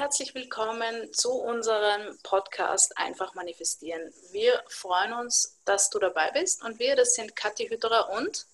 herzlich 0.00 0.34
willkommen 0.34 1.12
zu 1.12 1.30
unserem 1.30 2.18
Podcast 2.22 2.96
Einfach 2.96 3.34
manifestieren. 3.34 4.00
Wir 4.32 4.62
freuen 4.66 5.12
uns, 5.12 5.60
dass 5.66 5.90
du 5.90 5.98
dabei 5.98 6.30
bist 6.30 6.64
und 6.64 6.78
wir, 6.78 6.96
das 6.96 7.14
sind 7.14 7.36
Kathi 7.36 7.68
Hütterer 7.68 8.08
und 8.08 8.46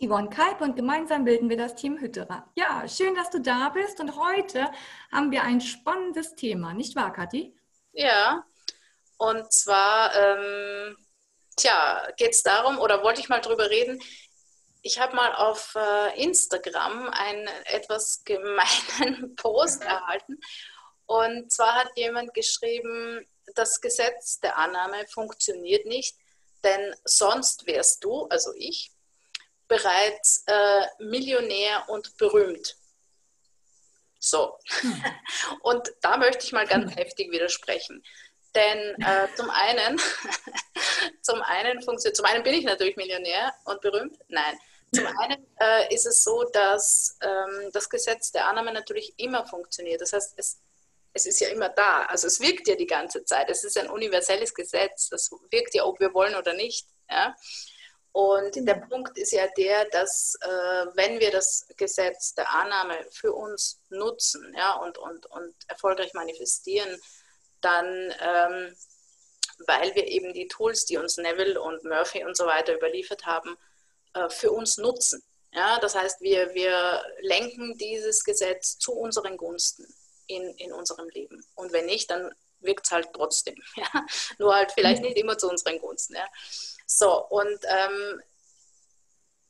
Yvonne 0.00 0.30
Kalb 0.30 0.62
und 0.62 0.74
gemeinsam 0.74 1.26
bilden 1.26 1.50
wir 1.50 1.58
das 1.58 1.74
Team 1.74 1.98
Hütterer. 1.98 2.50
Ja, 2.54 2.88
schön, 2.88 3.14
dass 3.14 3.28
du 3.28 3.42
da 3.42 3.68
bist 3.68 4.00
und 4.00 4.16
heute 4.16 4.72
haben 5.12 5.30
wir 5.32 5.42
ein 5.42 5.60
spannendes 5.60 6.34
Thema, 6.34 6.72
nicht 6.72 6.96
wahr, 6.96 7.12
Kathi? 7.12 7.54
Ja, 7.92 8.42
und 9.18 9.52
zwar, 9.52 10.14
ähm, 10.14 10.96
tja, 11.58 12.08
geht 12.16 12.30
es 12.30 12.42
darum, 12.42 12.78
oder 12.78 13.02
wollte 13.02 13.20
ich 13.20 13.28
mal 13.28 13.42
drüber 13.42 13.68
reden, 13.68 14.02
ich 14.82 14.98
habe 14.98 15.14
mal 15.14 15.34
auf 15.34 15.74
äh, 15.76 16.22
Instagram 16.22 17.08
einen 17.08 17.46
etwas 17.66 18.22
gemeinen 18.24 19.34
Post 19.36 19.82
erhalten. 19.82 20.38
Und 21.06 21.52
zwar 21.52 21.74
hat 21.76 21.90
jemand 21.96 22.34
geschrieben, 22.34 23.26
das 23.54 23.80
Gesetz 23.80 24.40
der 24.40 24.56
Annahme 24.58 25.06
funktioniert 25.08 25.86
nicht, 25.86 26.16
denn 26.64 26.94
sonst 27.04 27.66
wärst 27.66 28.02
du, 28.04 28.26
also 28.26 28.52
ich, 28.56 28.90
bereits 29.68 30.44
äh, 30.46 30.86
Millionär 30.98 31.88
und 31.88 32.16
berühmt. 32.16 32.76
So. 34.18 34.56
Hm. 34.80 35.04
Und 35.62 35.92
da 36.00 36.16
möchte 36.16 36.44
ich 36.44 36.52
mal 36.52 36.66
ganz 36.66 36.92
hm. 36.92 36.96
heftig 36.96 37.32
widersprechen. 37.32 38.04
Denn 38.54 38.94
äh, 39.02 39.28
zum 39.34 39.50
einen, 39.50 40.00
zum 41.22 41.42
einen 41.42 41.82
funktioniert, 41.82 42.16
zum 42.16 42.26
einen 42.26 42.42
bin 42.44 42.54
ich 42.54 42.64
natürlich 42.64 42.96
Millionär 42.96 43.52
und 43.64 43.80
berühmt. 43.80 44.16
Nein. 44.28 44.58
Zum 44.94 45.06
einen 45.06 45.46
äh, 45.58 45.94
ist 45.94 46.06
es 46.06 46.22
so, 46.22 46.44
dass 46.44 47.16
ähm, 47.22 47.70
das 47.72 47.88
Gesetz 47.88 48.30
der 48.32 48.46
Annahme 48.46 48.72
natürlich 48.72 49.14
immer 49.16 49.46
funktioniert. 49.46 50.00
Das 50.00 50.12
heißt, 50.12 50.34
es, 50.36 50.60
es 51.14 51.26
ist 51.26 51.40
ja 51.40 51.48
immer 51.48 51.70
da. 51.70 52.04
Also 52.06 52.26
es 52.26 52.40
wirkt 52.40 52.68
ja 52.68 52.74
die 52.74 52.86
ganze 52.86 53.24
Zeit. 53.24 53.48
Es 53.48 53.64
ist 53.64 53.78
ein 53.78 53.88
universelles 53.88 54.52
Gesetz. 54.52 55.08
Das 55.08 55.30
wirkt 55.50 55.74
ja, 55.74 55.84
ob 55.84 55.98
wir 55.98 56.12
wollen 56.12 56.34
oder 56.34 56.52
nicht. 56.52 56.86
Ja? 57.10 57.34
Und 58.12 58.54
der 58.56 58.74
Punkt 58.74 59.16
ist 59.16 59.32
ja 59.32 59.46
der, 59.56 59.86
dass 59.86 60.36
äh, 60.42 60.86
wenn 60.94 61.18
wir 61.18 61.30
das 61.30 61.66
Gesetz 61.78 62.34
der 62.34 62.50
Annahme 62.50 62.98
für 63.10 63.32
uns 63.32 63.80
nutzen 63.88 64.54
ja, 64.54 64.74
und, 64.74 64.98
und, 64.98 65.24
und 65.26 65.54
erfolgreich 65.68 66.12
manifestieren, 66.12 67.00
dann, 67.62 67.86
ähm, 68.20 68.76
weil 69.66 69.94
wir 69.94 70.06
eben 70.08 70.34
die 70.34 70.48
Tools, 70.48 70.84
die 70.84 70.98
uns 70.98 71.16
Neville 71.16 71.58
und 71.58 71.84
Murphy 71.84 72.24
und 72.24 72.36
so 72.36 72.44
weiter 72.44 72.74
überliefert 72.74 73.24
haben, 73.24 73.56
äh, 74.14 74.28
für 74.28 74.52
uns 74.52 74.78
nutzen. 74.78 75.22
Ja, 75.52 75.78
das 75.80 75.94
heißt, 75.94 76.20
wir, 76.22 76.54
wir 76.54 77.02
lenken 77.20 77.76
dieses 77.76 78.24
Gesetz 78.24 78.78
zu 78.78 78.92
unseren 78.92 79.36
Gunsten 79.36 79.86
in, 80.26 80.54
in 80.56 80.72
unserem 80.72 81.08
Leben. 81.10 81.44
Und 81.54 81.72
wenn 81.72 81.86
nicht, 81.86 82.10
dann 82.10 82.34
wirkt 82.60 82.86
es 82.86 82.92
halt 82.92 83.08
trotzdem. 83.12 83.56
Ja? 83.76 84.06
Nur 84.38 84.54
halt 84.54 84.72
vielleicht 84.72 85.02
nicht 85.02 85.18
immer 85.18 85.36
zu 85.36 85.48
unseren 85.48 85.78
Gunsten. 85.78 86.14
Ja? 86.14 86.26
So, 86.86 87.26
und 87.26 87.58
ähm, 87.64 88.22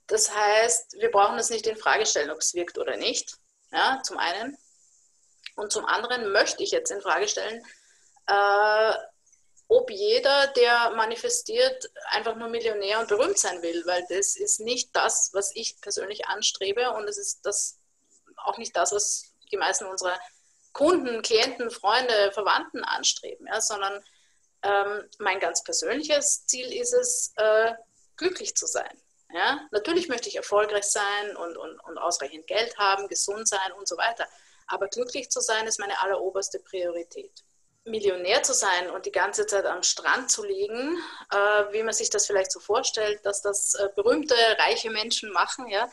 das 0.07 0.35
heißt, 0.35 0.95
wir 1.01 1.11
brauchen 1.11 1.39
es 1.39 1.51
nicht 1.51 1.67
in 1.67 1.77
Frage 1.77 2.05
stellen, 2.05 2.31
ob 2.31 2.39
es 2.39 2.55
wirkt 2.55 2.79
oder 2.79 2.97
nicht. 2.97 3.37
Ja, 3.71 4.03
zum 4.05 4.19
einen. 4.19 4.59
Und 5.57 5.73
zum 5.73 5.87
anderen 5.87 6.33
möchte 6.33 6.63
ich 6.63 6.71
jetzt 6.71 6.91
in 6.91 7.01
Frage 7.01 7.29
stellen, 7.29 7.65
äh, 8.27 8.95
ob 9.73 9.91
jeder, 9.91 10.48
der 10.48 10.91
manifestiert, 10.91 11.91
einfach 12.11 12.37
nur 12.37 12.48
Millionär 12.48 13.01
und 13.01 13.09
berühmt 13.09 13.39
sein 13.39 13.62
will, 13.62 13.83
weil 13.87 14.05
das 14.09 14.37
ist 14.37 14.61
nicht 14.61 14.95
das, 14.95 15.31
was 15.33 15.55
ich 15.55 15.81
persönlich 15.81 16.27
anstrebe 16.27 16.91
und 16.91 17.09
es 17.09 17.17
ist 17.17 17.47
das 17.47 17.78
auch 18.37 18.59
nicht 18.59 18.77
das, 18.77 18.93
was 18.93 19.33
die 19.50 19.56
meisten 19.56 19.87
unserer 19.87 20.19
Kunden, 20.73 21.23
Klienten, 21.23 21.70
Freunde, 21.70 22.33
Verwandten 22.33 22.84
anstreben, 22.84 23.47
ja, 23.47 23.60
sondern 23.60 24.05
ähm, 24.62 25.09
mein 25.19 25.41
ganz 25.41 25.62
persönliches 25.65 26.47
Ziel 26.47 26.72
ist 26.72 26.93
es, 26.93 27.33
äh, 27.37 27.72
glücklich 28.16 28.54
zu 28.54 28.66
sein. 28.66 29.00
Ja? 29.33 29.66
Natürlich 29.71 30.09
möchte 30.09 30.28
ich 30.28 30.37
erfolgreich 30.37 30.84
sein 30.84 31.37
und, 31.37 31.56
und, 31.56 31.81
und 31.81 31.99
ausreichend 31.99 32.47
Geld 32.47 32.77
haben, 32.78 33.09
gesund 33.09 33.49
sein 33.49 33.72
und 33.78 33.89
so 33.89 33.97
weiter. 33.97 34.27
Aber 34.66 34.89
glücklich 34.89 35.31
zu 35.31 35.41
sein 35.41 35.66
ist 35.66 35.81
meine 35.81 36.00
alleroberste 36.03 36.59
Priorität. 36.60 37.43
Millionär 37.84 38.43
zu 38.43 38.54
sein 38.54 38.91
und 38.91 39.06
die 39.06 39.12
ganze 39.12 39.47
Zeit 39.47 39.66
am 39.66 39.82
Strand 39.82 40.31
zu 40.31 40.44
liegen, 40.44 40.98
äh, 41.31 41.72
wie 41.72 41.82
man 41.82 41.93
sich 41.93 42.10
das 42.10 42.26
vielleicht 42.26 42.53
so 42.53 42.60
vorstellt, 42.60 43.25
dass 43.25 43.43
das 43.43 43.75
äh, 43.75 43.88
berühmte, 43.97 44.34
reiche 44.59 44.91
Menschen 44.91 45.32
machen, 45.32 45.69
ja, 45.69 45.91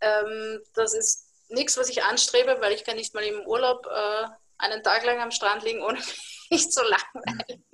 ähm, 0.00 0.62
das 0.74 0.94
ist 0.94 1.28
nichts, 1.48 1.76
was 1.76 1.88
ich 1.88 2.02
anstrebe, 2.02 2.60
weil 2.60 2.72
ich 2.72 2.84
kann 2.84 2.96
nicht 2.96 3.14
mal 3.14 3.24
im 3.24 3.46
Urlaub 3.46 3.86
äh, 3.86 4.26
einen 4.58 4.82
Tag 4.82 5.04
lang 5.04 5.20
am 5.20 5.30
Strand 5.30 5.62
liegen, 5.62 5.82
ohne 5.82 6.00
mich 6.50 6.70
zu 6.70 6.82
langweilen. 6.82 7.64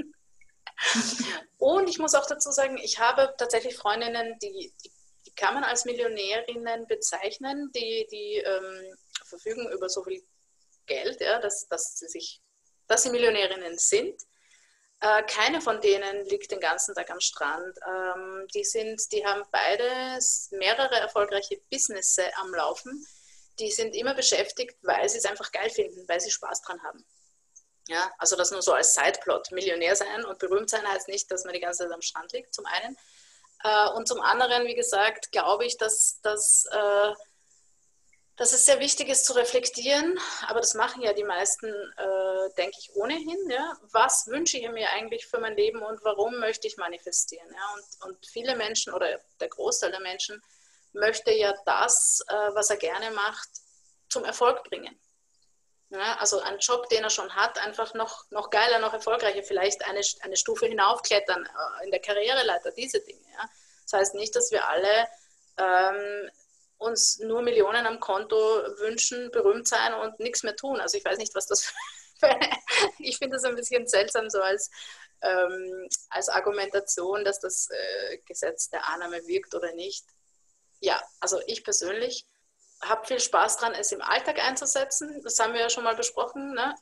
und 1.59 1.89
ich 1.89 1.99
muss 1.99 2.15
auch 2.15 2.27
dazu 2.27 2.51
sagen, 2.51 2.79
ich 2.79 2.99
habe 2.99 3.35
tatsächlich 3.39 3.77
Freundinnen, 3.77 4.39
die, 4.41 4.73
die, 4.85 4.91
die 5.27 5.35
kann 5.35 5.55
man 5.55 5.65
als 5.65 5.85
Millionärinnen 5.85 6.87
bezeichnen, 6.87 7.71
die, 7.75 8.07
die 8.11 8.37
ähm, 8.45 8.97
verfügen 9.25 9.71
über 9.71 9.89
so 9.89 10.03
viel 10.03 10.23
Geld, 10.87 11.21
ja, 11.21 11.41
dass, 11.41 11.67
dass 11.69 11.99
sie 11.99 12.09
sich 12.09 12.41
dass 12.87 13.03
sie 13.03 13.11
Millionärinnen 13.11 13.79
sind. 13.79 14.21
Äh, 15.01 15.23
keine 15.25 15.61
von 15.61 15.81
denen 15.81 16.25
liegt 16.27 16.51
den 16.51 16.61
ganzen 16.61 16.95
Tag 16.95 17.11
am 17.11 17.21
Strand. 17.21 17.79
Ähm, 17.87 18.47
die, 18.55 18.65
sind, 18.65 19.01
die 19.13 19.27
haben 19.27 19.43
beide 19.51 20.19
mehrere 20.53 20.97
erfolgreiche 20.97 21.61
Business 21.71 22.17
am 22.37 22.55
Laufen. 22.55 23.07
Die 23.59 23.71
sind 23.71 23.95
immer 23.95 24.15
beschäftigt, 24.15 24.77
weil 24.83 25.09
sie 25.09 25.19
es 25.19 25.27
einfach 25.27 25.53
geil 25.53 25.71
finden, 25.71 26.07
weil 26.09 26.21
sie 26.21 26.31
Spaß 26.31 26.63
dran 26.63 26.83
haben. 26.83 27.05
Ja, 27.89 28.11
also 28.19 28.37
das 28.37 28.51
nur 28.51 28.63
so 28.63 28.73
als 28.73 28.95
Sideplot. 28.95 29.53
Millionär 29.53 29.95
sein 29.95 30.25
und 30.25 30.39
berühmt 30.39 30.71
sein 30.71 30.87
heißt 30.87 31.09
nicht, 31.09 31.31
dass 31.31 31.45
man 31.45 31.55
die 31.55 31.61
ganze 31.61 31.85
Zeit 31.85 31.93
am 31.93 32.03
Strand 32.03 32.33
liegt, 32.33 32.55
zum 32.55 32.67
einen. 32.67 32.97
Äh, 33.63 33.89
und 33.91 34.09
zum 34.09 34.21
anderen, 34.21 34.67
wie 34.67 34.75
gesagt, 34.75 35.31
glaube 35.31 35.65
ich, 35.65 35.77
dass, 35.77 36.21
dass 36.23 36.67
äh, 36.71 37.15
dass 38.37 38.53
es 38.53 38.67
sehr 38.67 38.81
wichtig 38.81 39.09
ist 39.09 39.25
zu 39.25 39.33
reflektieren, 39.33 40.19
aber 40.47 40.61
das 40.61 40.75
machen 40.75 41.03
ja 41.03 41.15
die 41.15 41.25
meisten, 41.25 41.67
äh, 41.67 42.55
denke 42.57 42.77
ich, 42.79 42.95
ohnehin. 42.95 43.49
Ja? 43.49 43.77
Was 43.93 44.27
wünsche 44.27 44.59
ich 44.59 44.71
mir 44.71 44.91
eigentlich 44.91 45.27
für 45.27 45.39
mein 45.39 45.57
Leben 45.57 45.83
und 45.83 46.05
warum 46.05 46.39
möchte 46.39 46.67
ich 46.67 46.77
manifestieren? 46.77 47.49
Ja? 47.51 47.75
Und, 47.75 48.11
und 48.11 48.27
viele 48.27 48.55
Menschen 48.55 48.93
oder 48.93 49.21
der 49.41 49.49
Großteil 49.49 49.91
der 49.91 50.01
Menschen 50.01 50.43
möchte 50.93 51.33
ja 51.33 51.55
das, 51.65 52.23
äh, 52.29 52.55
was 52.55 52.69
er 52.69 52.77
gerne 52.77 53.11
macht, 53.13 53.49
zum 54.11 54.25
Erfolg 54.25 54.65
bringen. 54.65 55.01
Ja? 55.89 56.17
Also 56.19 56.41
einen 56.41 56.59
Job, 56.59 56.91
den 56.91 57.05
er 57.05 57.11
schon 57.11 57.35
hat, 57.35 57.59
einfach 57.59 57.95
noch, 57.95 58.31
noch 58.31 58.51
geiler, 58.51 58.81
noch 58.81 58.93
erfolgreicher, 58.93 59.45
vielleicht 59.45 59.83
eine, 59.87 60.03
eine 60.21 60.37
Stufe 60.37 60.67
hinaufklettern 60.67 61.47
äh, 61.47 61.85
in 61.85 61.91
der 61.91 62.01
Karriereleiter, 62.01 62.71
diese 62.73 63.01
Dinge. 63.01 63.25
Ja? 63.33 63.49
Das 63.85 63.95
heißt 63.95 64.15
nicht, 64.15 64.37
dass 64.37 64.51
wir 64.51 64.69
alle 64.69 65.09
ähm, 65.57 66.31
uns 66.79 67.19
nur 67.19 67.43
Millionen 67.43 67.87
am 67.87 68.01
Konto 68.01 68.37
wünschen, 68.37 69.31
berühmt 69.31 69.67
sein 69.67 69.95
und 69.95 70.19
nichts 70.21 70.43
mehr 70.43 70.57
tun. 70.57 70.81
Also 70.81 70.99
ich 70.99 71.05
weiß 71.05 71.19
nicht, 71.19 71.35
was 71.35 71.47
das 71.47 71.65
für, 72.21 72.39
ich 72.99 73.19
finde 73.19 73.37
das 73.37 73.45
ein 73.45 73.57
bisschen 73.57 73.87
seltsam 73.87 74.29
so 74.31 74.41
als, 74.41 74.71
ähm, 75.23 75.89
als 76.11 76.29
Argumentation, 76.29 77.25
dass 77.25 77.41
das 77.41 77.69
äh, 77.71 78.19
Gesetz 78.27 78.69
der 78.71 78.89
Annahme 78.89 79.27
wirkt 79.27 79.55
oder 79.55 79.73
nicht. 79.73 80.05
Ja, 80.81 81.03
also 81.21 81.41
ich 81.47 81.65
persönlich 81.65 82.27
habe 82.83 83.07
viel 83.07 83.21
Spaß 83.21 83.57
dran, 83.59 83.73
es 83.75 83.93
im 83.93 84.03
Alltag 84.03 84.39
einzusetzen. 84.39 85.23
Das 85.23 85.39
haben 85.39 85.55
wir 85.55 85.61
ja 85.61 85.71
schon 85.71 85.85
mal 85.85 85.97
besprochen. 85.97 86.53
Ne? 86.53 86.75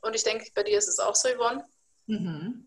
Und 0.00 0.16
ich 0.16 0.24
denke, 0.24 0.50
bei 0.54 0.64
dir 0.64 0.78
ist 0.78 0.88
es 0.88 0.98
auch 0.98 1.14
so, 1.14 1.28
Yvonne. 1.28 1.64
Mhm. 2.06 2.66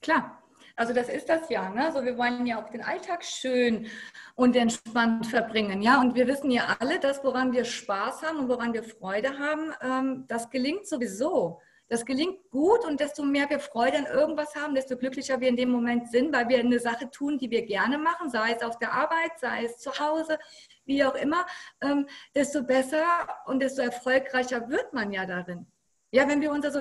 Klar. 0.00 0.42
Also 0.76 0.92
das 0.92 1.08
ist 1.08 1.28
das 1.30 1.48
ja. 1.48 1.70
Ne? 1.70 1.86
Also 1.86 2.04
wir 2.04 2.18
wollen 2.18 2.46
ja 2.46 2.62
auch 2.62 2.68
den 2.68 2.84
Alltag 2.84 3.24
schön 3.24 3.86
und 4.34 4.54
entspannt 4.54 5.26
verbringen. 5.26 5.80
Ja, 5.80 6.00
und 6.00 6.14
wir 6.14 6.26
wissen 6.26 6.50
ja 6.50 6.76
alle, 6.78 7.00
dass 7.00 7.24
woran 7.24 7.52
wir 7.52 7.64
Spaß 7.64 8.22
haben 8.22 8.38
und 8.40 8.48
woran 8.48 8.74
wir 8.74 8.84
Freude 8.84 9.38
haben, 9.38 9.72
ähm, 9.80 10.24
das 10.28 10.50
gelingt 10.50 10.86
sowieso. 10.86 11.60
Das 11.88 12.04
gelingt 12.04 12.50
gut 12.50 12.84
und 12.84 12.98
desto 12.98 13.22
mehr 13.22 13.48
wir 13.48 13.60
Freude 13.60 13.98
an 13.98 14.06
irgendwas 14.06 14.54
haben, 14.56 14.74
desto 14.74 14.96
glücklicher 14.96 15.40
wir 15.40 15.48
in 15.48 15.56
dem 15.56 15.70
Moment 15.70 16.10
sind, 16.10 16.34
weil 16.34 16.48
wir 16.48 16.58
eine 16.58 16.80
Sache 16.80 17.08
tun, 17.10 17.38
die 17.38 17.50
wir 17.50 17.64
gerne 17.64 17.96
machen, 17.96 18.28
sei 18.28 18.52
es 18.52 18.62
auf 18.62 18.78
der 18.78 18.92
Arbeit, 18.92 19.38
sei 19.38 19.64
es 19.64 19.78
zu 19.78 19.96
Hause, 19.98 20.36
wie 20.84 21.04
auch 21.04 21.14
immer, 21.14 21.46
ähm, 21.80 22.06
desto 22.34 22.64
besser 22.64 23.04
und 23.46 23.60
desto 23.60 23.82
erfolgreicher 23.82 24.68
wird 24.68 24.92
man 24.92 25.12
ja 25.12 25.26
darin. 25.26 25.66
Ja, 26.10 26.28
wenn 26.28 26.40
wir 26.40 26.50
uns 26.50 26.64
also 26.64 26.80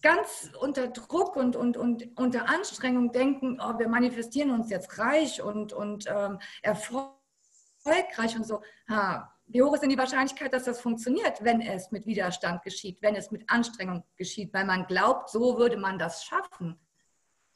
ganz 0.00 0.50
unter 0.60 0.88
Druck 0.88 1.36
und, 1.36 1.56
und, 1.56 1.76
und 1.76 2.08
unter 2.16 2.48
Anstrengung 2.48 3.12
denken, 3.12 3.58
oh, 3.60 3.78
wir 3.78 3.88
manifestieren 3.88 4.50
uns 4.50 4.70
jetzt 4.70 4.98
reich 4.98 5.42
und, 5.42 5.72
und 5.72 6.06
ähm, 6.08 6.38
erfolgreich 6.62 8.36
und 8.36 8.46
so. 8.46 8.62
Ha, 8.88 9.32
wie 9.46 9.62
hoch 9.62 9.74
ist 9.74 9.80
denn 9.80 9.90
die 9.90 9.98
Wahrscheinlichkeit, 9.98 10.52
dass 10.52 10.64
das 10.64 10.80
funktioniert, 10.80 11.44
wenn 11.44 11.60
es 11.60 11.90
mit 11.90 12.06
Widerstand 12.06 12.62
geschieht, 12.62 13.02
wenn 13.02 13.16
es 13.16 13.30
mit 13.30 13.48
Anstrengung 13.50 14.04
geschieht, 14.16 14.52
weil 14.54 14.64
man 14.64 14.86
glaubt, 14.86 15.28
so 15.28 15.58
würde 15.58 15.76
man 15.76 15.98
das 15.98 16.24
schaffen? 16.24 16.78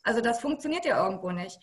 Also 0.02 0.20
das 0.20 0.40
funktioniert 0.40 0.84
ja 0.84 1.02
irgendwo 1.04 1.30
nicht. 1.30 1.58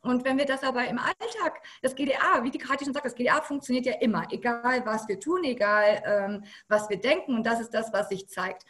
Und 0.00 0.24
wenn 0.24 0.38
wir 0.38 0.44
das 0.44 0.62
aber 0.62 0.86
im 0.86 0.98
Alltag, 0.98 1.62
das 1.82 1.94
GDA, 1.94 2.42
wie 2.42 2.50
die 2.50 2.58
Kathi 2.58 2.84
schon 2.84 2.94
sagt, 2.94 3.06
das 3.06 3.14
GDA 3.14 3.40
funktioniert 3.40 3.86
ja 3.86 3.94
immer, 4.00 4.26
egal 4.30 4.84
was 4.84 5.08
wir 5.08 5.18
tun, 5.18 5.42
egal 5.44 6.02
ähm, 6.04 6.44
was 6.68 6.88
wir 6.88 7.00
denken. 7.00 7.34
Und 7.34 7.44
das 7.44 7.60
ist 7.60 7.74
das, 7.74 7.92
was 7.92 8.08
sich 8.08 8.28
zeigt. 8.28 8.64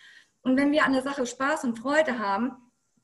Und 0.46 0.56
wenn 0.56 0.70
wir 0.70 0.84
an 0.84 0.92
der 0.92 1.02
Sache 1.02 1.26
Spaß 1.26 1.64
und 1.64 1.76
Freude 1.76 2.20
haben, 2.20 2.52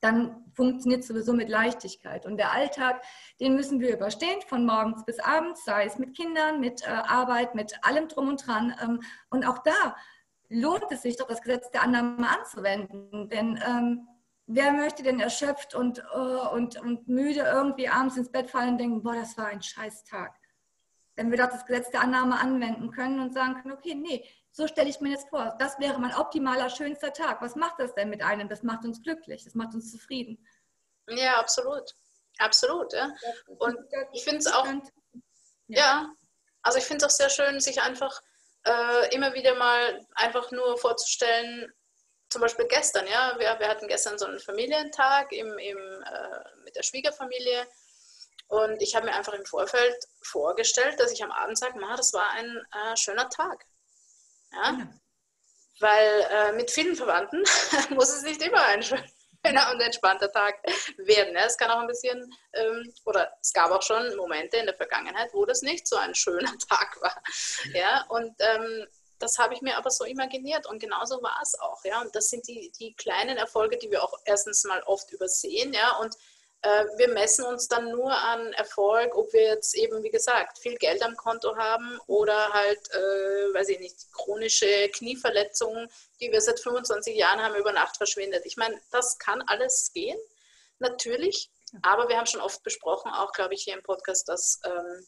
dann 0.01 0.45
funktioniert 0.55 1.01
es 1.01 1.09
sowieso 1.09 1.33
mit 1.33 1.49
Leichtigkeit. 1.49 2.25
Und 2.25 2.37
der 2.37 2.53
Alltag, 2.53 3.03
den 3.41 3.57
müssen 3.57 3.81
wir 3.81 3.93
überstehen, 3.93 4.41
von 4.47 4.65
morgens 4.65 5.05
bis 5.05 5.19
abends, 5.19 5.65
sei 5.65 5.85
es 5.85 5.99
mit 5.99 6.15
Kindern, 6.17 6.61
mit 6.61 6.87
äh, 6.87 6.91
Arbeit, 6.91 7.57
mit 7.57 7.85
allem 7.85 8.07
drum 8.07 8.29
und 8.29 8.47
dran. 8.47 8.77
Ähm, 8.81 9.01
und 9.29 9.45
auch 9.45 9.59
da 9.59 9.97
lohnt 10.51 10.87
es 10.91 11.03
sich 11.03 11.17
doch, 11.17 11.27
das 11.27 11.43
Gesetz 11.43 11.69
der 11.73 11.83
Annahme 11.83 12.29
anzuwenden. 12.29 13.29
Denn 13.29 13.61
ähm, 13.67 14.07
wer 14.47 14.73
möchte 14.73 15.03
denn 15.03 15.19
erschöpft 15.19 15.75
und, 15.75 15.99
äh, 15.99 16.47
und, 16.55 16.81
und 16.81 17.09
müde 17.09 17.41
irgendwie 17.41 17.89
abends 17.89 18.17
ins 18.17 18.31
Bett 18.31 18.51
fallen 18.51 18.75
und 18.75 18.79
denken, 18.79 19.03
boah, 19.03 19.17
das 19.17 19.37
war 19.37 19.47
ein 19.47 19.63
scheiß 19.63 20.05
Tag. 20.05 20.37
Wenn 21.17 21.33
wir 21.33 21.39
doch 21.39 21.51
das 21.51 21.67
Gesetz 21.67 21.91
der 21.91 22.03
Annahme 22.03 22.39
anwenden 22.39 22.93
können 22.93 23.19
und 23.19 23.35
sagen 23.35 23.55
können, 23.55 23.75
okay, 23.75 23.97
nee, 23.97 24.25
so 24.53 24.67
stelle 24.67 24.89
ich 24.89 25.01
mir 25.01 25.11
jetzt 25.11 25.29
vor. 25.29 25.57
Das 25.59 25.79
wäre 25.79 25.99
mein 25.99 26.15
optimaler, 26.15 26.69
schönster 26.71 27.13
Tag. 27.13 27.41
Was 27.41 27.57
macht 27.57 27.79
das 27.79 27.95
denn 27.95 28.11
mit 28.11 28.23
einem? 28.23 28.49
Das 28.49 28.63
macht 28.63 28.85
uns 28.85 29.03
glücklich, 29.03 29.45
das 29.45 29.55
macht 29.55 29.75
uns 29.75 29.91
zufrieden. 29.91 30.47
Ja, 31.09 31.39
absolut. 31.39 31.95
Absolut, 32.39 32.93
ja. 32.93 33.11
Und 33.59 33.79
ich 34.13 34.25
finde 34.25 34.39
es 34.39 34.47
auch, 34.47 34.67
ja, 35.69 36.11
also 36.63 36.79
ich 36.79 36.85
finde 36.85 37.05
es 37.05 37.13
auch 37.13 37.17
sehr 37.17 37.31
schön, 37.31 37.61
sich 37.61 37.83
einfach 37.83 38.23
äh, 38.65 39.15
immer 39.15 39.35
wieder 39.35 39.55
mal 39.55 40.07
einfach 40.15 40.51
nur 40.51 40.79
vorzustellen, 40.79 41.73
zum 42.31 42.41
Beispiel 42.41 42.67
gestern, 42.67 43.07
ja, 43.07 43.35
wir, 43.39 43.59
wir 43.59 43.69
hatten 43.69 43.89
gestern 43.89 44.19
so 44.19 44.25
einen 44.25 44.41
Familientag 44.41 45.33
im, 45.33 45.59
im, 45.59 45.79
äh, 45.79 46.63
mit 46.65 46.75
der 46.75 46.83
Schwiegerfamilie 46.83 47.67
und 48.49 48.81
ich 48.81 48.97
habe 48.97 49.07
mir 49.07 49.15
einfach 49.15 49.35
im 49.35 49.45
Vorfeld 49.45 49.97
vorgestellt, 50.23 50.99
dass 50.99 51.13
ich 51.13 51.23
am 51.23 51.31
Abend 51.31 51.59
sage, 51.59 51.79
das 51.97 52.13
war 52.15 52.31
ein 52.31 52.67
äh, 52.73 52.97
schöner 52.97 53.29
Tag. 53.29 53.67
Ja? 54.53 54.71
Genau. 54.71 54.91
Weil 55.81 56.27
äh, 56.31 56.53
mit 56.53 56.71
vielen 56.71 56.95
Verwandten 56.95 57.43
muss 57.91 58.11
es 58.11 58.23
nicht 58.23 58.43
immer 58.43 58.63
ein 58.67 58.83
schöner 58.83 59.03
und 59.73 59.81
entspannter 59.81 60.31
Tag 60.31 60.63
werden. 60.99 61.35
Ja? 61.35 61.47
Es 61.47 61.57
kann 61.57 61.71
auch 61.71 61.81
ein 61.81 61.87
bisschen, 61.87 62.33
ähm, 62.53 62.95
oder 63.05 63.33
es 63.41 63.53
gab 63.53 63.71
auch 63.71 63.83
schon 63.83 64.17
Momente 64.17 64.59
in 64.59 64.67
der 64.67 64.77
Vergangenheit, 64.77 65.31
wo 65.33 65.45
das 65.45 65.63
nicht 65.63 65.87
so 65.87 65.97
ein 65.97 66.15
schöner 66.15 66.57
Tag 66.69 67.01
war. 67.01 67.23
Ja? 67.75 68.05
Und 68.09 68.35
ähm, 68.39 68.87
das 69.19 69.39
habe 69.39 69.55
ich 69.55 69.63
mir 69.63 69.77
aber 69.77 69.91
so 69.91 70.05
imaginiert 70.05 70.67
und 70.67 70.81
genauso 70.81 71.23
war 71.23 71.39
es 71.43 71.59
auch. 71.59 71.85
Ja? 71.85 72.01
Und 72.01 72.15
das 72.15 72.29
sind 72.29 72.47
die, 72.49 72.73
die 72.79 72.95
kleinen 72.95 73.37
Erfolge, 73.37 73.79
die 73.79 73.91
wir 73.91 74.03
auch 74.03 74.15
erstens 74.25 74.65
mal 74.65 74.83
oft 74.85 75.11
übersehen. 75.13 75.73
Ja? 75.73 75.97
Und 75.99 76.15
wir 76.97 77.09
messen 77.09 77.45
uns 77.45 77.67
dann 77.67 77.91
nur 77.91 78.13
an 78.13 78.53
Erfolg, 78.53 79.17
ob 79.17 79.33
wir 79.33 79.43
jetzt 79.43 79.75
eben, 79.75 80.03
wie 80.05 80.11
gesagt, 80.11 80.59
viel 80.59 80.77
Geld 80.77 81.03
am 81.03 81.17
Konto 81.17 81.57
haben 81.57 81.99
oder 82.07 82.53
halt, 82.53 82.79
äh, 82.93 83.55
weiß 83.55 83.69
ich 83.71 83.81
nicht, 83.81 84.13
chronische 84.13 84.89
Knieverletzungen, 84.91 85.91
die 86.21 86.31
wir 86.31 86.41
seit 86.41 86.61
25 86.61 87.17
Jahren 87.17 87.43
haben, 87.43 87.57
über 87.57 87.73
Nacht 87.73 87.97
verschwindet. 87.97 88.47
Ich 88.47 88.57
meine, 88.57 88.81
das 88.93 89.19
kann 89.19 89.43
alles 89.43 89.91
gehen, 89.93 90.19
natürlich, 90.79 91.51
aber 91.83 92.09
wir 92.09 92.17
haben 92.17 92.27
schon 92.27 92.41
oft 92.41 92.63
besprochen, 92.63 93.11
auch 93.11 93.33
glaube 93.33 93.55
ich 93.55 93.65
hier 93.65 93.75
im 93.75 93.83
Podcast, 93.83 94.29
dass, 94.29 94.61
ähm, 94.65 95.07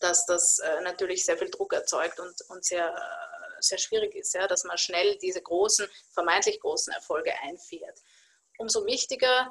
dass 0.00 0.26
das 0.26 0.58
äh, 0.58 0.82
natürlich 0.82 1.24
sehr 1.24 1.38
viel 1.38 1.50
Druck 1.50 1.72
erzeugt 1.72 2.20
und, 2.20 2.34
und 2.48 2.62
sehr, 2.62 2.94
äh, 2.94 3.60
sehr 3.60 3.78
schwierig 3.78 4.14
ist, 4.14 4.34
ja, 4.34 4.46
dass 4.46 4.64
man 4.64 4.76
schnell 4.76 5.16
diese 5.16 5.40
großen, 5.40 5.88
vermeintlich 6.10 6.60
großen 6.60 6.92
Erfolge 6.92 7.32
einfährt. 7.40 7.98
Umso 8.58 8.84
wichtiger, 8.84 9.50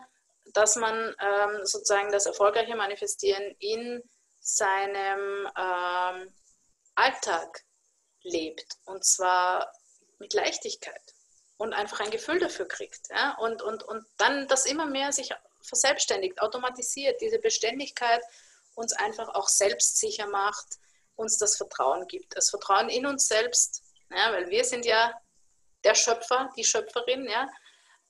dass 0.53 0.75
man 0.75 1.15
ähm, 1.19 1.65
sozusagen 1.65 2.11
das 2.11 2.25
erfolgreiche 2.25 2.75
Manifestieren 2.75 3.55
in 3.59 4.01
seinem 4.39 5.47
ähm, 5.57 6.33
Alltag 6.95 7.63
lebt 8.21 8.65
und 8.85 9.03
zwar 9.05 9.71
mit 10.19 10.33
Leichtigkeit 10.33 11.01
und 11.57 11.73
einfach 11.73 11.99
ein 11.99 12.11
Gefühl 12.11 12.39
dafür 12.39 12.67
kriegt 12.67 13.09
ja? 13.09 13.35
und, 13.39 13.61
und, 13.61 13.83
und 13.83 14.05
dann 14.17 14.47
das 14.47 14.65
immer 14.65 14.85
mehr 14.85 15.11
sich 15.11 15.33
verselbstständigt, 15.61 16.41
automatisiert, 16.41 17.19
diese 17.21 17.39
Beständigkeit 17.39 18.21
uns 18.75 18.93
einfach 18.93 19.29
auch 19.29 19.47
selbstsicher 19.47 20.27
macht, 20.27 20.77
uns 21.15 21.37
das 21.37 21.57
Vertrauen 21.57 22.07
gibt, 22.07 22.35
das 22.37 22.49
Vertrauen 22.49 22.89
in 22.89 23.05
uns 23.05 23.27
selbst, 23.27 23.83
ja? 24.11 24.31
weil 24.31 24.49
wir 24.49 24.63
sind 24.63 24.85
ja 24.85 25.13
der 25.83 25.95
Schöpfer, 25.95 26.51
die 26.55 26.63
Schöpferin, 26.63 27.25
ja, 27.25 27.49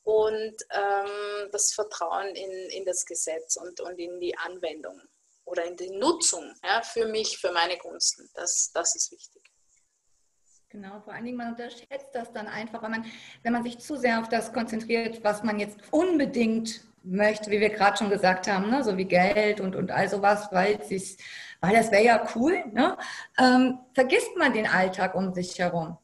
und 0.07 0.55
ähm, 0.71 1.49
das 1.51 1.73
Vertrauen 1.73 2.27
in, 2.27 2.51
in 2.69 2.85
das 2.85 3.05
Gesetz 3.05 3.57
und, 3.57 3.81
und 3.81 3.99
in 3.99 4.21
die 4.21 4.37
Anwendung 4.37 5.01
oder 5.43 5.65
in 5.65 5.75
die 5.75 5.89
Nutzung 5.89 6.53
ja, 6.63 6.81
für 6.81 7.07
mich, 7.07 7.37
für 7.37 7.51
meine 7.51 7.77
Gunsten. 7.77 8.29
Das, 8.33 8.71
das 8.73 8.95
ist 8.95 9.11
wichtig. 9.11 9.41
Genau, 10.69 11.01
vor 11.01 11.13
allen 11.13 11.25
Dingen, 11.25 11.35
man 11.35 11.51
unterschätzt 11.51 12.11
das 12.13 12.31
dann 12.31 12.47
einfach, 12.47 12.81
wenn 12.83 12.91
man, 12.91 13.05
wenn 13.43 13.51
man 13.51 13.63
sich 13.63 13.79
zu 13.79 13.97
sehr 13.97 14.21
auf 14.21 14.29
das 14.29 14.53
konzentriert, 14.53 15.25
was 15.25 15.43
man 15.43 15.59
jetzt 15.59 15.77
unbedingt 15.91 16.85
möchte, 17.03 17.51
wie 17.51 17.59
wir 17.59 17.69
gerade 17.69 17.97
schon 17.97 18.09
gesagt 18.09 18.47
haben, 18.47 18.69
ne? 18.69 18.85
so 18.85 18.95
wie 18.95 19.05
Geld 19.05 19.59
und, 19.59 19.75
und 19.75 19.91
all 19.91 20.07
sowas, 20.07 20.47
weil, 20.51 20.79
weil 21.59 21.75
das 21.75 21.91
wäre 21.91 22.03
ja 22.03 22.25
cool, 22.33 22.63
ne? 22.71 22.97
ähm, 23.37 23.79
vergisst 23.93 24.37
man 24.37 24.53
den 24.53 24.67
Alltag 24.67 25.15
um 25.15 25.33
sich 25.33 25.59
herum. 25.59 25.97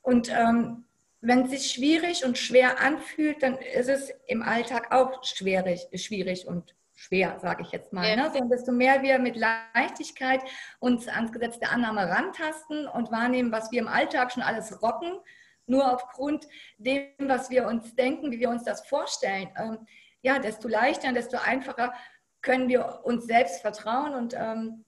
Und 0.00 0.30
ähm, 0.30 0.83
wenn 1.24 1.42
es 1.42 1.50
sich 1.50 1.72
schwierig 1.72 2.24
und 2.24 2.36
schwer 2.36 2.80
anfühlt, 2.80 3.42
dann 3.42 3.56
ist 3.56 3.88
es 3.88 4.12
im 4.26 4.42
Alltag 4.42 4.92
auch 4.94 5.24
schwierig, 5.24 5.88
schwierig 5.94 6.46
und 6.46 6.76
schwer, 6.94 7.38
sage 7.40 7.62
ich 7.62 7.72
jetzt 7.72 7.92
mal. 7.92 8.08
Ja. 8.08 8.16
Ne? 8.16 8.30
So, 8.32 8.44
desto 8.44 8.72
mehr 8.72 9.02
wir 9.02 9.18
mit 9.18 9.36
Leichtigkeit 9.36 10.42
uns 10.80 11.08
ans 11.08 11.32
Gesetz 11.32 11.58
der 11.58 11.72
Annahme 11.72 12.08
rantasten 12.08 12.86
und 12.86 13.10
wahrnehmen, 13.10 13.52
was 13.52 13.70
wir 13.72 13.80
im 13.80 13.88
Alltag 13.88 14.32
schon 14.32 14.42
alles 14.42 14.82
rocken, 14.82 15.18
nur 15.66 15.92
aufgrund 15.92 16.46
dem, 16.76 17.08
was 17.20 17.48
wir 17.48 17.66
uns 17.66 17.94
denken, 17.94 18.30
wie 18.30 18.40
wir 18.40 18.50
uns 18.50 18.64
das 18.64 18.86
vorstellen, 18.86 19.48
ähm, 19.56 19.78
ja, 20.20 20.38
desto 20.38 20.68
leichter 20.68 21.08
und 21.08 21.14
desto 21.14 21.38
einfacher 21.38 21.94
können 22.42 22.68
wir 22.68 23.00
uns 23.04 23.24
selbst 23.24 23.62
vertrauen 23.62 24.14
und 24.14 24.34
ähm, 24.36 24.84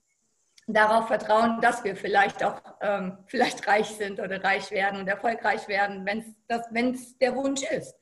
darauf 0.67 1.07
vertrauen, 1.07 1.61
dass 1.61 1.83
wir 1.83 1.95
vielleicht 1.95 2.43
auch 2.43 2.61
ähm, 2.81 3.17
vielleicht 3.27 3.67
reich 3.67 3.87
sind 3.87 4.19
oder 4.19 4.43
reich 4.43 4.69
werden 4.71 4.99
und 4.99 5.07
erfolgreich 5.07 5.67
werden, 5.67 6.05
wenn 6.05 6.93
es 6.93 7.17
der 7.17 7.35
Wunsch 7.35 7.63
ist. 7.63 7.95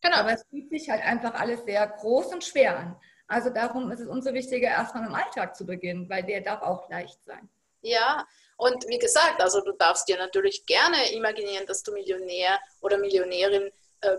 Genau. 0.00 0.16
Aber 0.16 0.32
es 0.32 0.44
fühlt 0.48 0.70
sich 0.70 0.88
halt 0.88 1.02
einfach 1.02 1.34
alles 1.34 1.64
sehr 1.64 1.86
groß 1.86 2.26
und 2.32 2.44
schwer 2.44 2.78
an. 2.78 2.96
Also 3.26 3.50
darum 3.50 3.90
ist 3.90 4.00
es 4.00 4.08
umso 4.08 4.32
wichtiger, 4.34 4.68
erstmal 4.68 5.06
im 5.06 5.14
Alltag 5.14 5.56
zu 5.56 5.64
beginnen, 5.66 6.08
weil 6.08 6.22
der 6.22 6.42
darf 6.42 6.62
auch 6.62 6.88
leicht 6.90 7.22
sein. 7.24 7.48
Ja, 7.80 8.26
und 8.56 8.86
wie 8.88 8.98
gesagt, 8.98 9.40
also 9.40 9.60
du 9.60 9.72
darfst 9.72 10.08
dir 10.08 10.16
natürlich 10.16 10.66
gerne 10.66 11.12
imaginieren, 11.12 11.66
dass 11.66 11.82
du 11.82 11.92
Millionär 11.92 12.60
oder 12.80 12.98
Millionärin 12.98 13.64
äh, 13.64 13.70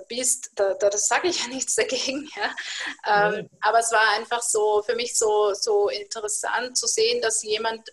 bist, 0.07 0.51
da, 0.55 0.73
da, 0.75 0.89
das 0.89 1.07
sage 1.07 1.27
ich 1.27 1.41
ja 1.41 1.47
nichts 1.53 1.75
dagegen. 1.75 2.29
Ja. 2.35 3.29
Ähm, 3.29 3.49
aber 3.61 3.79
es 3.79 3.91
war 3.91 4.15
einfach 4.15 4.41
so 4.41 4.81
für 4.83 4.95
mich 4.95 5.17
so, 5.17 5.53
so 5.53 5.89
interessant 5.89 6.77
zu 6.77 6.87
sehen, 6.87 7.21
dass 7.21 7.43
jemand 7.43 7.89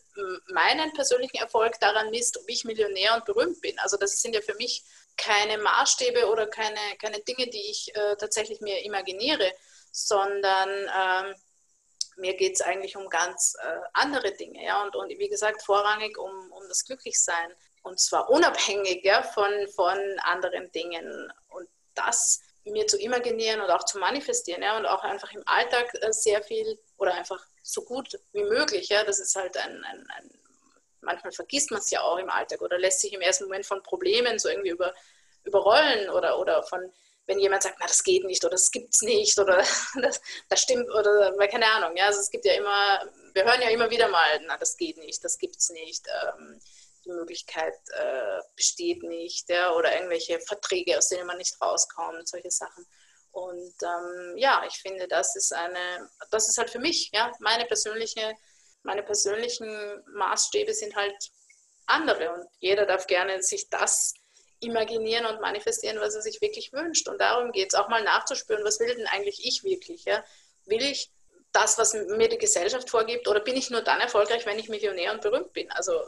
meinen 0.48 0.92
persönlichen 0.92 1.38
Erfolg 1.38 1.80
daran 1.80 2.10
misst, 2.10 2.36
ob 2.38 2.44
ich 2.48 2.64
Millionär 2.64 3.14
und 3.14 3.24
berühmt 3.24 3.60
bin. 3.60 3.78
Also 3.78 3.96
das 3.96 4.20
sind 4.20 4.34
ja 4.34 4.40
für 4.40 4.54
mich 4.54 4.84
keine 5.16 5.58
Maßstäbe 5.58 6.28
oder 6.30 6.46
keine, 6.46 6.80
keine 7.00 7.20
Dinge, 7.20 7.48
die 7.48 7.70
ich 7.70 7.94
äh, 7.94 8.16
tatsächlich 8.16 8.60
mir 8.60 8.84
imaginiere, 8.84 9.52
sondern 9.92 10.68
ähm, 10.70 11.34
mir 12.16 12.34
geht 12.36 12.54
es 12.54 12.60
eigentlich 12.60 12.96
um 12.96 13.08
ganz 13.08 13.54
äh, 13.62 13.80
andere 13.92 14.32
Dinge. 14.32 14.64
Ja? 14.64 14.82
Und, 14.82 14.96
und 14.96 15.10
wie 15.10 15.28
gesagt, 15.28 15.62
vorrangig 15.62 16.18
um, 16.18 16.52
um 16.52 16.68
das 16.68 16.84
Glücklichsein. 16.84 17.52
Und 17.82 17.98
zwar 17.98 18.30
unabhängig 18.30 19.04
ja, 19.04 19.22
von, 19.22 19.52
von 19.74 19.98
anderen 20.20 20.70
Dingen. 20.72 21.32
Das 22.06 22.40
mir 22.64 22.86
zu 22.86 22.98
imaginieren 22.98 23.60
und 23.60 23.70
auch 23.70 23.84
zu 23.84 23.98
manifestieren 23.98 24.62
ja, 24.62 24.76
und 24.76 24.86
auch 24.86 25.02
einfach 25.02 25.32
im 25.32 25.42
Alltag 25.46 25.92
äh, 26.00 26.12
sehr 26.12 26.42
viel 26.42 26.78
oder 26.98 27.14
einfach 27.14 27.44
so 27.62 27.82
gut 27.82 28.18
wie 28.32 28.44
möglich. 28.44 28.88
Ja, 28.88 29.04
das 29.04 29.18
ist 29.18 29.34
halt 29.34 29.56
ein, 29.56 29.84
ein, 29.84 30.06
ein 30.16 30.30
manchmal 31.00 31.32
vergisst 31.32 31.70
man 31.70 31.80
es 31.80 31.90
ja 31.90 32.02
auch 32.02 32.18
im 32.18 32.30
Alltag 32.30 32.60
oder 32.60 32.78
lässt 32.78 33.00
sich 33.00 33.12
im 33.12 33.20
ersten 33.20 33.44
Moment 33.44 33.66
von 33.66 33.82
Problemen 33.82 34.38
so 34.38 34.48
irgendwie 34.48 34.70
über, 34.70 34.94
überrollen 35.44 36.10
oder, 36.10 36.38
oder 36.38 36.62
von, 36.62 36.92
wenn 37.26 37.38
jemand 37.38 37.62
sagt, 37.62 37.76
na, 37.80 37.86
das 37.86 38.02
geht 38.04 38.24
nicht 38.24 38.44
oder 38.44 38.52
das 38.52 38.70
gibt 38.70 38.94
es 38.94 39.02
nicht 39.02 39.38
oder 39.38 39.64
das, 40.02 40.20
das 40.48 40.60
stimmt 40.60 40.90
oder 40.90 41.34
keine 41.48 41.66
Ahnung. 41.66 41.96
Ja, 41.96 42.06
also 42.06 42.20
es 42.20 42.30
gibt 42.30 42.44
ja 42.44 42.54
immer, 42.54 43.08
wir 43.32 43.44
hören 43.44 43.62
ja 43.62 43.70
immer 43.70 43.90
wieder 43.90 44.08
mal, 44.08 44.40
na, 44.46 44.56
das 44.58 44.76
geht 44.76 44.98
nicht, 44.98 45.24
das 45.24 45.38
gibt 45.38 45.56
es 45.56 45.70
nicht. 45.70 46.06
Ähm, 46.08 46.60
die 47.04 47.10
Möglichkeit 47.10 47.74
äh, 47.92 48.40
besteht 48.56 49.02
nicht 49.02 49.48
ja, 49.48 49.72
oder 49.74 49.94
irgendwelche 49.94 50.40
Verträge, 50.40 50.98
aus 50.98 51.08
denen 51.08 51.26
man 51.26 51.38
nicht 51.38 51.60
rauskommt, 51.60 52.28
solche 52.28 52.50
Sachen. 52.50 52.86
Und 53.32 53.74
ähm, 53.82 54.36
ja, 54.36 54.64
ich 54.66 54.74
finde, 54.74 55.06
das 55.08 55.36
ist 55.36 55.52
eine, 55.52 56.10
das 56.30 56.48
ist 56.48 56.58
halt 56.58 56.70
für 56.70 56.80
mich, 56.80 57.10
ja, 57.12 57.32
meine 57.38 57.64
persönliche, 57.66 58.34
meine 58.82 59.02
persönlichen 59.02 60.02
Maßstäbe 60.14 60.74
sind 60.74 60.96
halt 60.96 61.16
andere 61.86 62.32
und 62.32 62.46
jeder 62.58 62.86
darf 62.86 63.06
gerne 63.06 63.42
sich 63.42 63.68
das 63.68 64.14
imaginieren 64.60 65.26
und 65.26 65.40
manifestieren, 65.40 66.00
was 66.00 66.14
er 66.14 66.22
sich 66.22 66.40
wirklich 66.40 66.72
wünscht. 66.72 67.08
Und 67.08 67.20
darum 67.20 67.52
geht 67.52 67.72
es 67.72 67.74
auch 67.74 67.88
mal 67.88 68.02
nachzuspüren, 68.02 68.64
was 68.64 68.78
will 68.78 68.94
denn 68.94 69.06
eigentlich 69.06 69.44
ich 69.44 69.64
wirklich? 69.64 70.04
Ja? 70.04 70.24
Will 70.66 70.82
ich 70.82 71.10
das, 71.52 71.78
was 71.78 71.94
mir 71.94 72.28
die 72.28 72.38
Gesellschaft 72.38 72.90
vorgibt? 72.90 73.26
Oder 73.26 73.40
bin 73.40 73.56
ich 73.56 73.70
nur 73.70 73.82
dann 73.82 74.00
erfolgreich, 74.00 74.46
wenn 74.46 74.58
ich 74.58 74.68
Millionär 74.68 75.12
und 75.12 75.20
berühmt 75.20 75.52
bin? 75.52 75.70
Also 75.72 76.00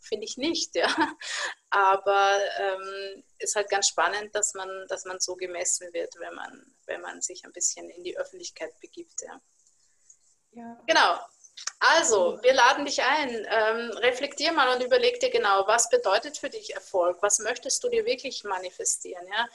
finde 0.00 0.24
ich 0.24 0.36
nicht, 0.36 0.74
ja. 0.74 0.88
Aber 1.70 2.38
ähm, 2.58 3.24
ist 3.38 3.54
halt 3.54 3.68
ganz 3.68 3.88
spannend, 3.88 4.34
dass 4.34 4.54
man, 4.54 4.86
dass 4.88 5.04
man 5.04 5.20
so 5.20 5.36
gemessen 5.36 5.92
wird, 5.92 6.14
wenn 6.18 6.34
man, 6.34 6.74
wenn 6.86 7.00
man 7.00 7.20
sich 7.20 7.44
ein 7.44 7.52
bisschen 7.52 7.88
in 7.90 8.02
die 8.02 8.18
Öffentlichkeit 8.18 8.78
begibt, 8.80 9.22
ja. 9.22 9.40
ja. 10.52 10.80
Genau. 10.86 11.18
Also, 11.80 12.38
wir 12.42 12.54
laden 12.54 12.84
dich 12.84 13.02
ein. 13.02 13.46
Ähm, 13.50 13.90
reflektier 13.98 14.52
mal 14.52 14.74
und 14.74 14.82
überleg 14.82 15.20
dir 15.20 15.30
genau, 15.30 15.66
was 15.66 15.88
bedeutet 15.90 16.38
für 16.38 16.50
dich 16.50 16.74
Erfolg? 16.74 17.18
Was 17.20 17.38
möchtest 17.40 17.82
du 17.84 17.88
dir 17.88 18.04
wirklich 18.04 18.44
manifestieren? 18.44 19.26
Ja? 19.26 19.48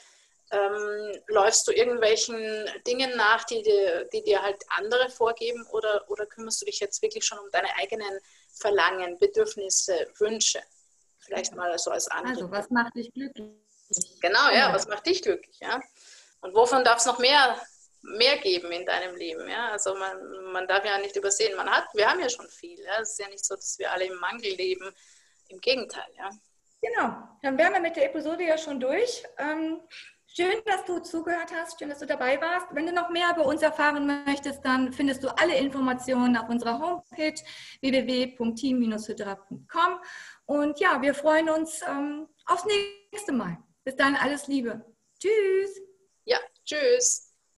Ähm, 0.50 1.22
läufst 1.28 1.66
du 1.66 1.72
irgendwelchen 1.72 2.70
Dingen 2.86 3.16
nach, 3.16 3.44
die 3.44 3.62
dir, 3.62 4.04
die 4.12 4.22
dir 4.22 4.42
halt 4.42 4.62
andere 4.68 5.08
vorgeben 5.08 5.66
oder, 5.72 6.04
oder 6.08 6.26
kümmerst 6.26 6.60
du 6.60 6.66
dich 6.66 6.80
jetzt 6.80 7.02
wirklich 7.02 7.24
schon 7.24 7.38
um 7.38 7.50
deine 7.50 7.74
eigenen 7.76 8.20
Verlangen, 8.52 9.18
Bedürfnisse, 9.18 10.06
Wünsche? 10.18 10.62
Vielleicht 11.18 11.54
mal 11.54 11.76
so 11.78 11.90
als 11.90 12.08
andere. 12.08 12.34
Also, 12.34 12.50
was 12.50 12.70
macht 12.70 12.94
dich 12.94 13.12
glücklich? 13.12 13.64
Genau, 14.20 14.50
ja, 14.50 14.72
was 14.72 14.86
macht 14.86 15.06
dich 15.06 15.22
glücklich? 15.22 15.58
Ja? 15.60 15.80
Und 16.40 16.54
wovon 16.54 16.84
darf 16.84 16.98
es 16.98 17.06
noch 17.06 17.18
mehr, 17.18 17.60
mehr 18.02 18.38
geben 18.38 18.70
in 18.72 18.84
deinem 18.84 19.16
Leben? 19.16 19.48
Ja? 19.48 19.70
Also 19.70 19.94
man, 19.94 20.52
man 20.52 20.68
darf 20.68 20.84
ja 20.84 20.98
nicht 20.98 21.16
übersehen, 21.16 21.56
man 21.56 21.70
hat, 21.70 21.86
wir 21.94 22.08
haben 22.08 22.20
ja 22.20 22.28
schon 22.28 22.48
viel. 22.48 22.80
Ja? 22.80 23.00
Es 23.00 23.12
ist 23.12 23.20
ja 23.20 23.28
nicht 23.28 23.44
so, 23.44 23.54
dass 23.54 23.78
wir 23.78 23.90
alle 23.90 24.04
im 24.04 24.18
Mangel 24.18 24.52
leben. 24.54 24.94
Im 25.48 25.60
Gegenteil, 25.60 26.08
ja. 26.16 26.30
Genau, 26.80 27.16
dann 27.42 27.56
wären 27.56 27.72
wir 27.72 27.80
mit 27.80 27.96
der 27.96 28.06
Episode 28.06 28.44
ja 28.44 28.58
schon 28.58 28.78
durch. 28.78 29.22
Ähm, 29.38 29.80
Schön, 30.36 30.56
dass 30.66 30.84
du 30.84 30.98
zugehört 30.98 31.52
hast, 31.54 31.78
schön, 31.78 31.90
dass 31.90 32.00
du 32.00 32.06
dabei 32.06 32.40
warst. 32.40 32.66
Wenn 32.72 32.86
du 32.86 32.92
noch 32.92 33.08
mehr 33.08 33.30
über 33.30 33.46
uns 33.46 33.62
erfahren 33.62 34.04
möchtest, 34.26 34.64
dann 34.64 34.92
findest 34.92 35.22
du 35.22 35.28
alle 35.28 35.56
Informationen 35.56 36.36
auf 36.36 36.48
unserer 36.48 36.80
Homepage 36.80 37.40
www.team-hydra.com. 37.80 40.00
Und 40.46 40.80
ja, 40.80 41.00
wir 41.00 41.14
freuen 41.14 41.48
uns 41.50 41.82
ähm, 41.88 42.26
aufs 42.46 42.66
nächste 43.12 43.30
Mal. 43.30 43.58
Bis 43.84 43.94
dann, 43.94 44.16
alles 44.16 44.48
Liebe. 44.48 44.84
Tschüss. 45.20 45.80
Ja, 46.24 46.38
tschüss. 46.64 47.33